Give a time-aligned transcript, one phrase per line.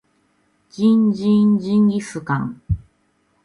[0.71, 2.59] ジンジンジンギスカン